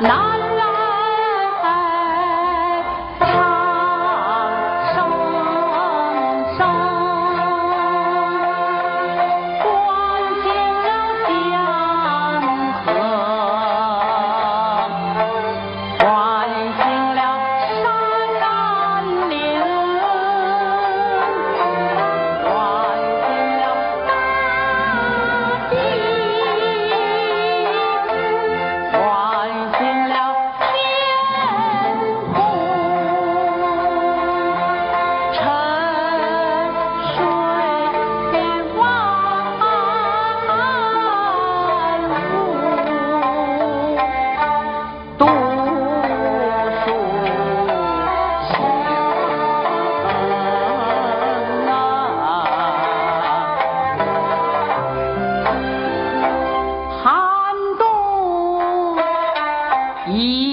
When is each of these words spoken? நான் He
நான் 0.00 0.37
He 60.18 60.47